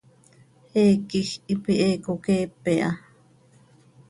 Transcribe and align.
Heec 0.73 0.99
quij 1.09 1.29
hipi 1.45 1.73
he 1.81 1.89
coqueepe 2.05 2.73
ha. 2.83 2.89